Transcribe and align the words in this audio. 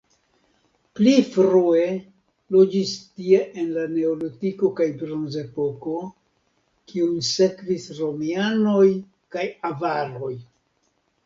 Pli 0.99 1.11
frue 1.33 1.83
loĝis 2.55 2.93
tie 3.19 3.41
en 3.65 3.69
la 3.75 3.83
neolitiko 3.97 4.71
kaj 4.81 4.89
bronzepoko, 5.03 5.95
kiujn 6.93 7.21
sekvis 7.35 7.87
romianoj 8.01 8.85
kaj 9.37 9.47
avaroj. 9.73 10.35